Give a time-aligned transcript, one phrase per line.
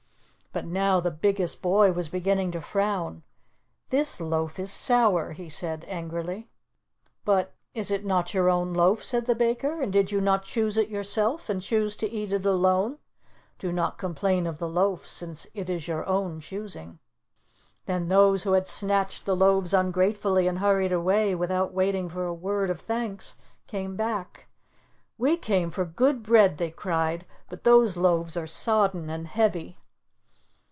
[0.53, 3.23] But now the biggest Boy was beginning to frown.
[3.87, 6.49] "This loaf is sour," he said angrily.
[7.23, 10.75] "But is it not your own loaf," said the Baker, "and did you not choose
[10.75, 12.97] it yourself, and choose to eat it alone?
[13.59, 16.99] Do not complain of the loaf since it is your own choosing."
[17.85, 22.33] Then those who had snatched the loaves ungratefully and hurried away, without waiting for a
[22.33, 23.37] word of thanks,
[23.67, 24.49] came back.
[25.17, 29.77] "We came for good bread," they cried, "but those loaves are sodden and heavy."